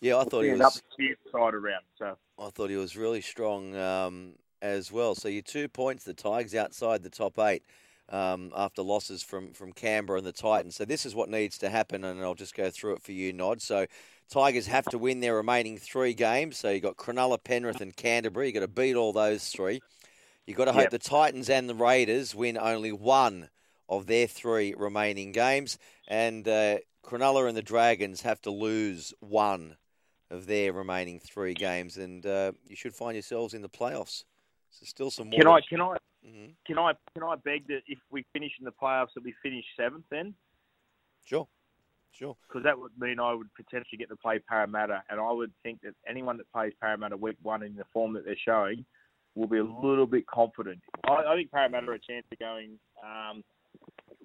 Yeah, 0.00 0.18
I 0.18 0.24
thought 0.24 0.44
he 0.44 0.50
was. 0.50 0.60
up 0.60 0.74
the 0.98 1.16
side 1.32 1.54
around. 1.54 1.82
So 1.98 2.16
I 2.38 2.50
thought 2.50 2.70
he 2.70 2.76
was 2.76 2.96
really 2.96 3.20
strong 3.20 3.74
um, 3.76 4.32
as 4.60 4.92
well. 4.92 5.14
So 5.14 5.28
your 5.28 5.42
two 5.42 5.68
points, 5.68 6.04
the 6.04 6.14
Tigers 6.14 6.54
outside 6.54 7.02
the 7.02 7.10
top 7.10 7.38
eight 7.38 7.62
um, 8.08 8.52
after 8.54 8.82
losses 8.82 9.22
from, 9.22 9.52
from 9.52 9.72
Canberra 9.72 10.18
and 10.18 10.26
the 10.26 10.32
Titans. 10.32 10.76
So 10.76 10.84
this 10.84 11.06
is 11.06 11.14
what 11.14 11.28
needs 11.28 11.58
to 11.58 11.70
happen, 11.70 12.04
and 12.04 12.20
I'll 12.20 12.34
just 12.34 12.54
go 12.54 12.70
through 12.70 12.94
it 12.94 13.02
for 13.02 13.12
you, 13.12 13.32
Nod. 13.32 13.62
So 13.62 13.86
Tigers 14.30 14.66
have 14.66 14.86
to 14.86 14.98
win 14.98 15.20
their 15.20 15.34
remaining 15.36 15.78
three 15.78 16.14
games. 16.14 16.58
So 16.58 16.70
you've 16.70 16.82
got 16.82 16.96
Cronulla, 16.96 17.42
Penrith, 17.42 17.80
and 17.80 17.94
Canterbury. 17.94 18.46
You've 18.46 18.54
got 18.54 18.60
to 18.60 18.68
beat 18.68 18.96
all 18.96 19.12
those 19.12 19.48
three. 19.48 19.80
You've 20.46 20.56
got 20.56 20.66
to 20.66 20.72
hope 20.72 20.82
Yep. 20.82 20.90
the 20.90 20.98
Titans 20.98 21.48
and 21.48 21.68
the 21.68 21.74
Raiders 21.74 22.34
win 22.34 22.58
only 22.58 22.92
one 22.92 23.50
of 23.88 24.06
their 24.06 24.26
three 24.26 24.74
remaining 24.76 25.32
games. 25.32 25.78
And 26.08 26.46
uh, 26.48 26.78
Cronulla 27.04 27.48
and 27.48 27.56
the 27.56 27.62
Dragons 27.62 28.22
have 28.22 28.40
to 28.42 28.50
lose 28.50 29.14
one 29.20 29.76
of 30.30 30.46
their 30.46 30.72
remaining 30.72 31.20
three 31.20 31.54
games, 31.54 31.96
and 31.96 32.26
uh, 32.26 32.52
you 32.66 32.76
should 32.76 32.94
find 32.94 33.14
yourselves 33.14 33.54
in 33.54 33.62
the 33.62 33.68
playoffs. 33.68 34.24
So 34.70 34.84
still 34.84 35.10
some 35.10 35.30
more. 35.30 35.38
can 35.38 35.48
I 35.48 35.60
can 35.68 35.80
I 35.80 35.96
hmm 36.24 36.46
can 36.66 36.78
I 36.78 36.92
can 37.14 37.22
I 37.22 37.36
beg 37.36 37.66
that 37.68 37.82
if 37.86 37.98
we 38.10 38.24
finish 38.32 38.52
in 38.58 38.64
the 38.64 38.72
playoffs 38.72 39.14
that 39.14 39.22
we 39.22 39.34
finish 39.42 39.64
seventh 39.76 40.04
then? 40.10 40.34
Sure, 41.24 41.46
sure. 42.16 42.36
because 42.48 42.62
that 42.64 42.78
would 42.78 42.92
mean 42.98 43.18
I 43.20 43.34
would 43.34 43.52
potentially 43.54 43.98
get 43.98 44.08
to 44.08 44.16
play 44.16 44.38
Parramatta, 44.38 45.02
and 45.10 45.20
I 45.20 45.32
would 45.32 45.52
think 45.62 45.80
that 45.82 45.94
anyone 46.08 46.36
that 46.38 46.50
plays 46.52 46.72
Parramatta 46.80 47.16
week 47.16 47.36
one 47.42 47.62
in 47.62 47.74
the 47.74 47.84
form 47.92 48.12
that 48.14 48.24
they're 48.24 48.36
showing 48.42 48.84
will 49.34 49.48
be 49.48 49.58
a 49.58 49.64
little 49.64 50.06
bit 50.06 50.26
confident. 50.26 50.80
I, 51.04 51.24
I 51.28 51.34
think 51.34 51.50
Parramatta 51.50 51.90
are 51.90 51.94
a 51.94 51.98
chance 51.98 52.24
of 52.30 52.38
going 52.38 52.78
um, 53.04 53.42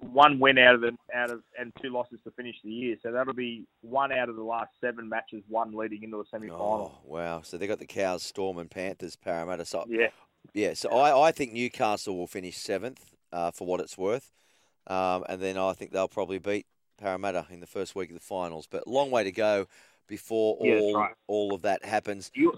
one 0.00 0.38
win 0.38 0.58
out 0.58 0.76
of 0.76 0.80
the 0.80 0.92
out 1.14 1.30
of 1.30 1.42
and 1.58 1.72
two 1.82 1.90
losses 1.90 2.20
to 2.24 2.30
finish 2.32 2.56
the 2.64 2.70
year. 2.70 2.96
So 3.02 3.12
that'll 3.12 3.34
be 3.34 3.66
one 3.82 4.12
out 4.12 4.28
of 4.28 4.36
the 4.36 4.42
last 4.42 4.70
seven 4.80 5.08
matches, 5.08 5.42
one 5.48 5.74
leading 5.74 6.02
into 6.02 6.16
the 6.16 6.24
semi 6.30 6.48
final. 6.48 6.92
Oh, 6.94 7.10
wow. 7.10 7.42
So 7.42 7.58
they 7.58 7.66
got 7.66 7.78
the 7.78 7.86
Cows, 7.86 8.22
Storm, 8.22 8.58
and 8.58 8.70
Panthers, 8.70 9.16
Parramatta. 9.16 9.64
So, 9.66 9.84
Yeah. 9.88 10.08
yeah. 10.54 10.74
So 10.74 10.90
I, 10.90 11.28
I 11.28 11.32
think 11.32 11.52
Newcastle 11.52 12.16
will 12.16 12.26
finish 12.26 12.56
seventh 12.56 13.14
uh, 13.32 13.50
for 13.50 13.66
what 13.66 13.80
it's 13.80 13.98
worth. 13.98 14.30
Um, 14.86 15.24
and 15.28 15.40
then 15.40 15.56
I 15.58 15.72
think 15.74 15.92
they'll 15.92 16.08
probably 16.08 16.38
beat 16.38 16.66
Parramatta 17.00 17.46
in 17.50 17.60
the 17.60 17.66
first 17.66 17.94
week 17.94 18.10
of 18.10 18.14
the 18.14 18.20
finals. 18.20 18.66
But 18.70 18.86
long 18.86 19.10
way 19.10 19.24
to 19.24 19.32
go 19.32 19.66
before 20.06 20.58
Yeah, 20.60 20.74
that's 20.74 20.86
all 20.94 21.00
right. 21.00 21.14
all 21.26 21.54
of 21.54 21.62
that 21.62 21.84
happens. 21.84 22.30
You, 22.34 22.52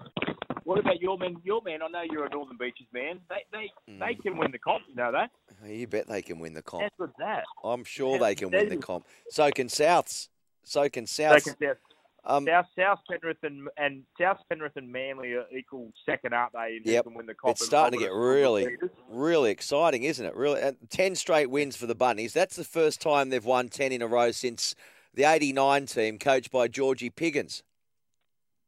what 0.64 0.78
about 0.78 1.00
your 1.00 1.16
men? 1.18 1.36
Your 1.44 1.60
men? 1.62 1.80
I 1.82 1.88
know 1.88 2.02
you're 2.10 2.26
a 2.26 2.30
Northern 2.30 2.56
Beaches 2.56 2.86
man. 2.92 3.20
They 3.28 3.44
they 3.52 3.70
they 3.98 4.14
Mm. 4.14 4.22
can 4.22 4.38
win 4.38 4.50
the 4.50 4.58
comp. 4.58 4.82
You 4.88 4.94
know 4.96 5.12
that? 5.12 5.30
You 5.68 5.86
bet 5.86 6.08
they 6.08 6.22
can 6.22 6.38
win 6.38 6.54
the 6.54 6.62
comp. 6.62 6.82
How 6.82 7.04
good's 7.04 7.16
that? 7.18 7.44
I'm 7.64 7.84
sure 7.84 8.18
they 8.18 8.34
can 8.34 8.50
win 8.50 8.68
the 8.68 8.76
comp. 8.76 9.06
So 9.28 9.50
can 9.50 9.68
Souths. 9.68 10.28
So 10.64 10.88
can 10.88 11.04
They 11.04 11.08
Souths. 11.08 11.44
can, 11.44 11.56
South, 11.60 11.76
Um, 12.24 12.46
South 12.46 12.66
South 12.78 13.00
Penrith 13.10 13.42
and 13.42 13.68
and 13.76 14.04
South 14.20 14.38
Penrith 14.48 14.76
and 14.76 14.92
Manly 14.92 15.32
are 15.32 15.46
equal 15.56 15.92
second, 16.06 16.32
aren't 16.34 16.52
they? 16.52 16.80
Who 16.84 16.90
Yep. 16.90 17.06
win 17.06 17.26
the 17.26 17.34
comp. 17.34 17.52
It's 17.52 17.64
starting 17.66 17.98
to 17.98 18.04
get 18.06 18.12
really, 18.12 18.76
really 19.08 19.50
exciting, 19.50 20.04
isn't 20.04 20.24
it? 20.24 20.36
Really, 20.36 20.60
and 20.60 20.76
ten 20.88 21.16
straight 21.16 21.50
wins 21.50 21.76
for 21.76 21.86
the 21.86 21.96
Bunnies. 21.96 22.32
That's 22.32 22.54
the 22.54 22.64
first 22.64 23.00
time 23.00 23.30
they've 23.30 23.44
won 23.44 23.68
ten 23.68 23.90
in 23.90 24.02
a 24.02 24.06
row 24.06 24.30
since 24.30 24.76
the 25.14 25.24
'89 25.24 25.86
team, 25.86 26.18
coached 26.18 26.52
by 26.52 26.68
Georgie 26.68 27.10
Piggins. 27.10 27.62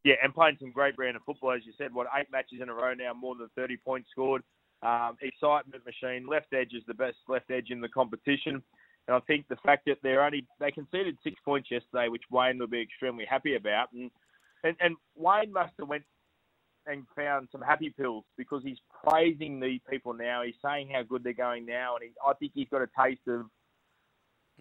Yeah, 0.02 0.16
and 0.22 0.34
playing 0.34 0.56
some 0.60 0.70
great 0.72 0.96
brand 0.96 1.16
of 1.16 1.22
football, 1.24 1.52
as 1.52 1.64
you 1.64 1.72
said. 1.78 1.94
What 1.94 2.08
eight 2.18 2.30
matches 2.32 2.60
in 2.60 2.68
a 2.68 2.74
row 2.74 2.92
now, 2.94 3.14
more 3.14 3.36
than 3.36 3.48
thirty 3.54 3.76
points 3.76 4.10
scored. 4.10 4.42
Um, 4.82 5.16
excitement 5.22 5.82
machine. 5.86 6.26
Left 6.26 6.52
edge 6.52 6.74
is 6.74 6.82
the 6.86 6.92
best 6.92 7.16
left 7.28 7.50
edge 7.50 7.70
in 7.70 7.80
the 7.80 7.88
competition, 7.88 8.62
and 9.06 9.16
I 9.16 9.20
think 9.20 9.46
the 9.48 9.56
fact 9.56 9.84
that 9.86 9.98
they're 10.02 10.24
only 10.24 10.46
they 10.60 10.70
conceded 10.70 11.18
six 11.22 11.36
points 11.44 11.70
yesterday, 11.70 12.08
which 12.08 12.22
Wayne 12.30 12.58
will 12.58 12.66
be 12.66 12.80
extremely 12.80 13.24
happy 13.24 13.56
about, 13.56 13.92
and 13.92 14.10
and, 14.62 14.76
and 14.80 14.96
Wayne 15.16 15.52
must 15.52 15.72
have 15.78 15.88
went 15.88 16.04
and 16.86 17.04
found 17.16 17.48
some 17.50 17.62
happy 17.62 17.90
pills 17.90 18.24
because 18.36 18.62
he's 18.62 18.78
praising 19.06 19.58
these 19.58 19.80
people 19.88 20.12
now. 20.12 20.42
He's 20.42 20.54
saying 20.64 20.90
how 20.92 21.02
good 21.02 21.24
they're 21.24 21.32
going 21.32 21.64
now, 21.66 21.96
and 21.96 22.04
he, 22.04 22.10
I 22.26 22.34
think 22.34 22.52
he's 22.54 22.68
got 22.70 22.82
a 22.82 22.88
taste 22.98 23.26
of 23.28 23.46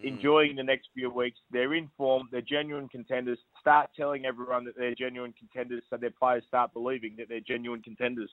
Mm. 0.00 0.08
enjoying 0.16 0.56
the 0.56 0.62
next 0.62 0.88
few 0.94 1.10
weeks. 1.10 1.38
They're 1.50 1.74
in 1.74 1.88
form. 1.96 2.28
They're 2.32 2.40
genuine 2.40 2.88
contenders. 2.88 3.38
Start 3.60 3.90
telling 3.96 4.26
everyone 4.26 4.64
that 4.64 4.76
they're 4.76 4.94
genuine 4.94 5.32
contenders, 5.38 5.84
so 5.88 5.96
their 5.96 6.10
players 6.10 6.44
start 6.48 6.72
believing 6.72 7.14
that 7.18 7.28
they're 7.28 7.40
genuine 7.40 7.82
contenders. 7.82 8.30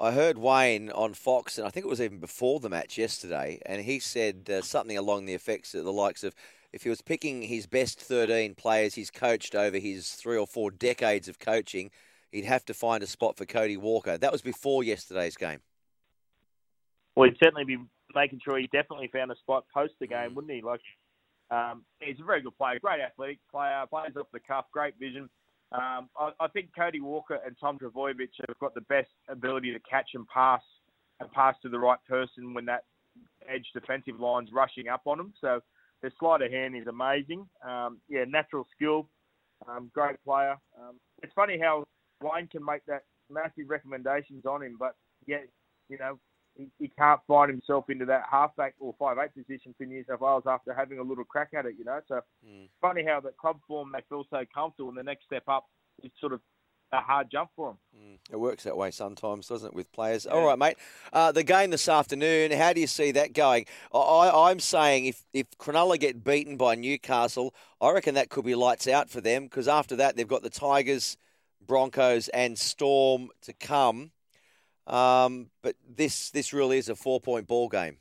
I 0.00 0.12
heard 0.12 0.38
Wayne 0.38 0.90
on 0.90 1.12
Fox, 1.14 1.58
and 1.58 1.66
I 1.66 1.70
think 1.70 1.84
it 1.84 1.88
was 1.88 2.00
even 2.00 2.20
before 2.20 2.60
the 2.60 2.68
match 2.68 2.96
yesterday, 2.96 3.60
and 3.66 3.82
he 3.82 3.98
said 3.98 4.48
uh, 4.48 4.62
something 4.62 4.96
along 4.96 5.26
the 5.26 5.34
effects 5.34 5.74
of 5.74 5.84
the 5.84 5.92
likes 5.92 6.22
of 6.22 6.34
if 6.72 6.84
he 6.84 6.88
was 6.88 7.02
picking 7.02 7.42
his 7.42 7.66
best 7.66 8.00
13 8.00 8.54
players 8.54 8.94
he's 8.94 9.10
coached 9.10 9.54
over 9.54 9.78
his 9.78 10.12
three 10.12 10.36
or 10.36 10.46
four 10.46 10.70
decades 10.70 11.26
of 11.26 11.40
coaching, 11.40 11.90
he'd 12.30 12.44
have 12.44 12.64
to 12.66 12.74
find 12.74 13.02
a 13.02 13.06
spot 13.06 13.36
for 13.36 13.44
Cody 13.44 13.76
Walker. 13.76 14.16
That 14.16 14.30
was 14.30 14.42
before 14.42 14.84
yesterday's 14.84 15.36
game. 15.36 15.60
Well, 17.16 17.28
he'd 17.28 17.38
certainly 17.42 17.64
be 17.64 17.78
making 18.14 18.40
sure 18.44 18.56
he 18.58 18.68
definitely 18.68 19.08
found 19.08 19.32
a 19.32 19.36
spot 19.36 19.64
post 19.74 19.94
the 19.98 20.06
game, 20.06 20.34
wouldn't 20.34 20.52
he? 20.52 20.62
Like, 20.62 20.82
um, 21.50 21.84
he's 21.98 22.20
a 22.20 22.24
very 22.24 22.42
good 22.42 22.56
player, 22.56 22.78
great 22.78 23.00
athletic 23.00 23.38
player, 23.50 23.82
plays 23.90 24.12
off 24.16 24.26
the 24.32 24.40
cuff, 24.40 24.66
great 24.72 24.94
vision. 25.00 25.28
Um, 25.72 26.08
I, 26.18 26.30
I 26.40 26.48
think 26.48 26.70
Cody 26.76 27.00
Walker 27.00 27.38
and 27.44 27.56
Tom 27.60 27.78
Trbojevic 27.78 28.30
have 28.46 28.58
got 28.58 28.74
the 28.74 28.80
best 28.82 29.10
ability 29.28 29.72
to 29.72 29.80
catch 29.80 30.10
and 30.14 30.26
pass 30.28 30.62
and 31.20 31.30
pass 31.32 31.54
to 31.62 31.68
the 31.68 31.78
right 31.78 31.98
person 32.08 32.54
when 32.54 32.64
that 32.66 32.84
edge 33.48 33.66
defensive 33.74 34.20
line's 34.20 34.50
rushing 34.52 34.88
up 34.88 35.02
on 35.06 35.18
them. 35.18 35.34
So 35.40 35.60
their 36.00 36.12
sleight 36.18 36.42
of 36.42 36.50
hand 36.50 36.76
is 36.76 36.86
amazing. 36.86 37.46
Um, 37.66 37.98
yeah, 38.08 38.24
natural 38.26 38.66
skill, 38.74 39.08
um, 39.68 39.90
great 39.92 40.22
player. 40.24 40.56
Um, 40.80 40.96
it's 41.22 41.32
funny 41.34 41.58
how 41.60 41.84
Wayne 42.22 42.46
can 42.46 42.64
make 42.64 42.84
that 42.86 43.02
massive 43.30 43.68
recommendations 43.68 44.46
on 44.46 44.62
him, 44.62 44.76
but 44.78 44.94
yet, 45.26 45.46
you 45.88 45.98
know, 45.98 46.18
he, 46.58 46.68
he 46.78 46.88
can't 46.88 47.20
find 47.26 47.50
himself 47.50 47.88
into 47.88 48.04
that 48.04 48.24
halfback 48.30 48.74
or 48.80 48.94
five 48.98 49.16
eight 49.18 49.34
position 49.34 49.74
for 49.78 49.84
New 49.86 50.04
South 50.06 50.20
Wales 50.20 50.42
after 50.46 50.74
having 50.74 50.98
a 50.98 51.02
little 51.02 51.24
crack 51.24 51.50
at 51.56 51.64
it, 51.64 51.76
you 51.78 51.84
know. 51.84 52.00
So 52.08 52.20
Mm. 52.46 52.68
funny 52.80 53.04
how 53.04 53.20
the 53.20 53.30
club 53.30 53.60
form 53.66 53.92
they 53.92 54.02
feel 54.08 54.24
so 54.28 54.44
comfortable 54.52 54.90
and 54.90 54.98
the 54.98 55.02
next 55.02 55.24
step 55.24 55.44
up 55.48 55.66
is 56.02 56.10
sort 56.20 56.32
of 56.32 56.40
a 56.92 57.00
hard 57.00 57.30
jump 57.30 57.50
for 57.54 57.68
them. 57.70 57.78
Mm, 57.96 58.18
It 58.30 58.36
works 58.40 58.64
that 58.64 58.76
way 58.76 58.90
sometimes, 58.90 59.48
doesn't 59.48 59.68
it, 59.68 59.74
with 59.74 59.92
players? 59.92 60.26
All 60.26 60.44
right, 60.46 60.58
mate. 60.58 60.78
Uh, 61.12 61.32
the 61.32 61.42
game 61.42 61.70
this 61.70 61.88
afternoon, 61.88 62.50
how 62.52 62.72
do 62.72 62.80
you 62.80 62.86
see 62.86 63.10
that 63.12 63.32
going? 63.34 63.66
I, 63.92 63.98
I- 63.98 64.50
I'm 64.50 64.58
saying 64.60 65.06
if, 65.06 65.22
if 65.32 65.50
Cronulla 65.58 65.98
get 65.98 66.24
beaten 66.24 66.56
by 66.56 66.74
Newcastle, 66.74 67.54
I 67.80 67.90
reckon 67.92 68.14
that 68.14 68.30
could 68.30 68.44
be 68.44 68.54
lights 68.54 68.88
out 68.88 69.10
for 69.10 69.20
them 69.20 69.44
because 69.44 69.68
after 69.68 69.96
that 69.96 70.16
they've 70.16 70.26
got 70.26 70.42
the 70.42 70.50
Tigers, 70.50 71.16
Broncos, 71.60 72.28
and 72.28 72.58
Storm 72.58 73.28
to 73.42 73.52
come. 73.52 74.12
Um, 74.88 75.50
but 75.62 75.76
this 75.86 76.30
this 76.30 76.52
really 76.54 76.78
is 76.78 76.88
a 76.88 76.96
four 76.96 77.20
point 77.20 77.46
ball 77.46 77.68
game. 77.68 77.98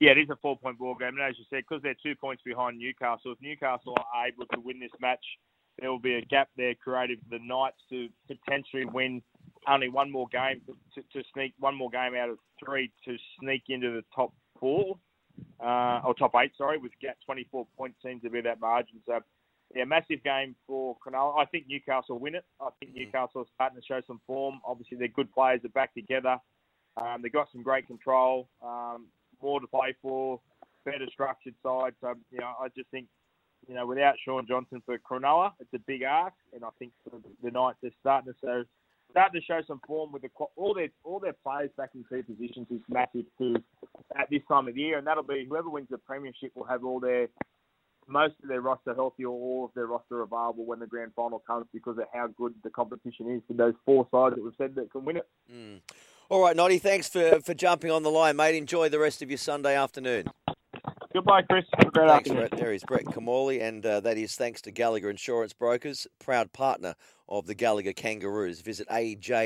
Yeah, 0.00 0.10
it 0.10 0.18
is 0.18 0.30
a 0.30 0.36
four 0.42 0.58
point 0.58 0.78
ball 0.78 0.96
game, 0.96 1.10
and 1.10 1.20
as 1.20 1.38
you 1.38 1.44
said, 1.48 1.62
because 1.68 1.82
they're 1.82 1.94
two 2.02 2.16
points 2.16 2.42
behind 2.44 2.78
Newcastle, 2.78 3.32
if 3.32 3.38
Newcastle 3.40 3.94
are 3.96 4.26
able 4.26 4.46
to 4.46 4.60
win 4.60 4.80
this 4.80 4.90
match, 5.00 5.24
there 5.78 5.90
will 5.90 6.00
be 6.00 6.14
a 6.14 6.22
gap 6.22 6.48
there 6.56 6.74
created 6.74 7.20
for 7.20 7.38
the 7.38 7.44
Knights 7.44 7.76
to 7.90 8.08
potentially 8.26 8.84
win 8.84 9.22
only 9.68 9.88
one 9.88 10.10
more 10.10 10.26
game 10.32 10.60
to, 10.94 11.02
to 11.12 11.22
sneak 11.32 11.54
one 11.58 11.76
more 11.76 11.90
game 11.90 12.14
out 12.16 12.30
of 12.30 12.38
three 12.64 12.90
to 13.04 13.16
sneak 13.38 13.62
into 13.68 13.90
the 13.90 14.02
top 14.14 14.32
four 14.58 14.98
uh, 15.64 16.00
or 16.04 16.14
top 16.14 16.32
eight. 16.42 16.50
Sorry, 16.58 16.78
with 16.78 16.92
gap 17.00 17.16
twenty 17.24 17.46
four 17.50 17.66
points 17.76 17.98
seems 18.04 18.22
to 18.22 18.30
be 18.30 18.40
that 18.40 18.60
margin. 18.60 19.00
So. 19.06 19.20
Yeah, 19.74 19.84
massive 19.84 20.22
game 20.24 20.56
for 20.66 20.96
Cronulla. 20.96 21.38
I 21.38 21.44
think 21.44 21.66
Newcastle 21.68 22.18
win 22.18 22.34
it. 22.34 22.44
I 22.60 22.70
think 22.80 22.94
Newcastle 22.94 23.42
are 23.42 23.44
starting 23.54 23.80
to 23.80 23.86
show 23.86 24.00
some 24.06 24.20
form. 24.26 24.60
Obviously, 24.64 24.98
they're 24.98 25.08
good 25.08 25.32
players. 25.32 25.60
They're 25.62 25.70
back 25.70 25.94
together. 25.94 26.38
Um, 26.96 27.22
they've 27.22 27.32
got 27.32 27.48
some 27.52 27.62
great 27.62 27.86
control. 27.86 28.48
Um, 28.64 29.06
more 29.40 29.60
to 29.60 29.66
play 29.68 29.94
for, 30.02 30.40
better 30.84 31.06
structured 31.12 31.54
side. 31.62 31.94
So, 32.00 32.14
you 32.30 32.40
know, 32.40 32.52
I 32.60 32.68
just 32.76 32.90
think, 32.90 33.06
you 33.68 33.74
know, 33.74 33.86
without 33.86 34.16
Shaun 34.24 34.46
Johnson 34.46 34.82
for 34.84 34.98
Cronulla, 34.98 35.52
it's 35.60 35.72
a 35.74 35.78
big 35.78 36.02
ask, 36.02 36.34
and 36.52 36.64
I 36.64 36.70
think 36.78 36.92
for 37.04 37.18
the 37.42 37.50
Knights 37.50 37.78
are 37.84 37.90
starting 38.00 38.32
to 38.32 38.38
show 38.44 38.64
starting 39.10 39.40
to 39.40 39.44
show 39.44 39.60
some 39.66 39.80
form 39.86 40.12
with 40.12 40.22
the 40.22 40.28
all 40.56 40.72
their 40.74 40.88
all 41.04 41.18
their 41.18 41.34
players 41.44 41.70
back 41.76 41.90
in 41.94 42.04
key 42.04 42.22
positions 42.22 42.66
is 42.70 42.80
massive 42.88 43.24
too 43.38 43.56
at 44.16 44.30
this 44.30 44.42
time 44.48 44.68
of 44.68 44.76
year, 44.76 44.98
and 44.98 45.06
that'll 45.06 45.22
be 45.22 45.46
whoever 45.48 45.68
wins 45.68 45.88
the 45.90 45.98
premiership 45.98 46.52
will 46.54 46.64
have 46.64 46.84
all 46.84 47.00
their 47.00 47.28
most 48.10 48.34
of 48.42 48.48
their 48.48 48.60
roster 48.60 48.94
healthy 48.94 49.24
or 49.24 49.32
all 49.32 49.64
of 49.66 49.70
their 49.74 49.86
roster 49.86 50.20
available 50.22 50.66
when 50.66 50.80
the 50.80 50.86
grand 50.86 51.12
final 51.14 51.38
comes 51.38 51.66
because 51.72 51.96
of 51.98 52.04
how 52.12 52.26
good 52.26 52.54
the 52.62 52.70
competition 52.70 53.30
is 53.30 53.40
with 53.48 53.56
those 53.56 53.74
four 53.86 54.06
sides 54.10 54.34
that 54.34 54.42
we've 54.42 54.52
said 54.58 54.74
that 54.74 54.90
can 54.90 55.04
win 55.04 55.16
it. 55.16 55.28
Mm. 55.52 55.80
All 56.28 56.42
right, 56.42 56.54
Noddy, 56.54 56.78
thanks 56.78 57.08
for, 57.08 57.40
for 57.40 57.54
jumping 57.54 57.90
on 57.90 58.02
the 58.02 58.10
line, 58.10 58.36
mate. 58.36 58.54
Enjoy 58.54 58.88
the 58.88 58.98
rest 58.98 59.22
of 59.22 59.30
your 59.30 59.38
Sunday 59.38 59.74
afternoon. 59.74 60.26
Goodbye, 61.12 61.42
Chris. 61.42 61.64
Great 61.76 62.08
Thanks, 62.08 62.30
afternoon. 62.30 62.48
Brett. 62.48 62.60
There 62.60 62.72
is 62.72 62.84
Brett 62.84 63.04
Kimmorley, 63.06 63.60
and 63.60 63.84
uh, 63.84 63.98
that 64.00 64.16
is 64.16 64.36
thanks 64.36 64.60
to 64.62 64.70
Gallagher 64.70 65.10
Insurance 65.10 65.52
Brokers, 65.52 66.06
proud 66.20 66.52
partner 66.52 66.94
of 67.30 67.46
the 67.46 67.54
Gallagher 67.54 67.92
Kangaroos. 67.92 68.60
Visit 68.60 68.88
ajg.com.au. 68.88 69.44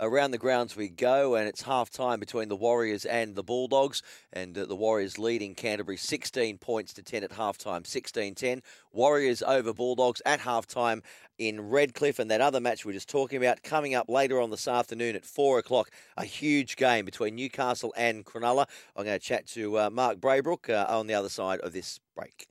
Around 0.00 0.30
the 0.30 0.38
grounds 0.38 0.76
we 0.76 0.88
go, 0.88 1.34
and 1.34 1.48
it's 1.48 1.62
half 1.62 1.90
time 1.90 2.20
between 2.20 2.48
the 2.48 2.56
Warriors 2.56 3.04
and 3.04 3.34
the 3.34 3.42
Bulldogs, 3.42 4.02
and 4.32 4.56
uh, 4.56 4.64
the 4.66 4.76
Warriors 4.76 5.18
leading 5.18 5.54
Canterbury 5.54 5.96
16 5.96 6.58
points 6.58 6.92
to 6.94 7.02
10 7.02 7.24
at 7.24 7.32
half 7.32 7.58
time, 7.58 7.84
16 7.84 8.34
10. 8.34 8.62
Warriors 8.92 9.42
over 9.42 9.72
Bulldogs 9.72 10.22
at 10.24 10.40
half 10.40 10.66
time 10.66 11.02
in 11.38 11.70
Redcliffe, 11.70 12.18
and 12.18 12.30
that 12.30 12.40
other 12.40 12.60
match 12.60 12.84
we 12.84 12.90
are 12.90 12.94
just 12.94 13.08
talking 13.08 13.38
about 13.38 13.62
coming 13.62 13.94
up 13.94 14.08
later 14.08 14.40
on 14.40 14.50
this 14.50 14.68
afternoon 14.68 15.16
at 15.16 15.24
4 15.24 15.58
o'clock. 15.58 15.90
A 16.16 16.24
huge 16.24 16.76
game 16.76 17.04
between 17.04 17.34
Newcastle 17.34 17.92
and 17.96 18.24
Cronulla. 18.24 18.66
I'm 18.94 19.04
going 19.04 19.18
to 19.18 19.24
chat 19.24 19.46
to 19.48 19.78
uh, 19.78 19.90
Mark 19.90 20.18
Braybrook 20.18 20.68
uh, 20.68 20.86
on 20.88 21.06
the 21.06 21.14
other 21.14 21.30
side 21.30 21.60
of 21.60 21.72
this 21.72 21.98
break. 22.14 22.34